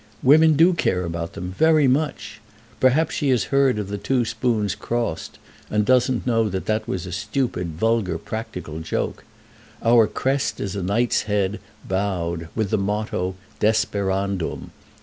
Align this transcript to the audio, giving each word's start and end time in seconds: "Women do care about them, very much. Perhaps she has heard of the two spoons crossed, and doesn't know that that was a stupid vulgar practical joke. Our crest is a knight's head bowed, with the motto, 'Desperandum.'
"Women 0.23 0.55
do 0.55 0.73
care 0.73 1.05
about 1.05 1.33
them, 1.33 1.51
very 1.55 1.87
much. 1.87 2.41
Perhaps 2.79 3.13
she 3.13 3.29
has 3.29 3.43
heard 3.53 3.77
of 3.77 3.87
the 3.89 3.99
two 3.99 4.25
spoons 4.25 4.73
crossed, 4.73 5.37
and 5.69 5.85
doesn't 5.85 6.25
know 6.25 6.49
that 6.49 6.65
that 6.65 6.87
was 6.87 7.05
a 7.05 7.11
stupid 7.11 7.77
vulgar 7.77 8.17
practical 8.17 8.79
joke. 8.79 9.23
Our 9.83 10.07
crest 10.07 10.59
is 10.59 10.75
a 10.75 10.81
knight's 10.81 11.21
head 11.29 11.59
bowed, 11.87 12.47
with 12.55 12.71
the 12.71 12.79
motto, 12.79 13.35
'Desperandum.' 13.59 14.71